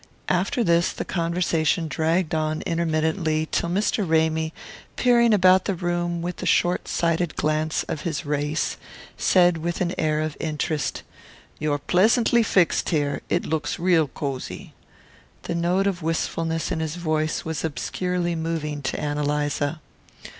[0.29, 4.03] After this the conversation dragged on intermittently till Mr.
[4.09, 4.51] Ramy,
[4.95, 8.77] peering about the room with the short sighted glance of his race,
[9.15, 11.03] said with an air of interest:
[11.59, 14.73] "You're pleasantly fixed here; it looks real cosy."
[15.43, 19.81] The note of wistfulness in his voice was obscurely moving to Ann Eliza.